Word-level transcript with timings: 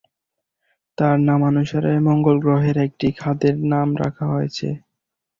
তার 0.97 1.17
নামানুসারে 1.27 1.91
মঙ্গল 2.07 2.37
গ্রহের 2.39 2.77
একটি 2.85 3.07
খাদের 3.19 3.55
নাম 3.71 3.89
রাখা 4.01 4.25
হয়েছে। 4.27 4.67